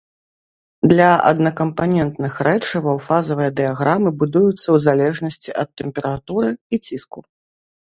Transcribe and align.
Для 0.93 1.09
аднакампанентных 1.31 2.33
рэчываў 2.47 2.97
фазавыя 3.09 3.49
дыяграмы 3.61 4.09
будуюцца 4.25 4.65
ў 4.65 4.77
залежнасці 4.89 5.49
ад 5.67 5.73
тэмпературы 5.83 6.51
і 6.57 6.75
ціску. 6.89 7.19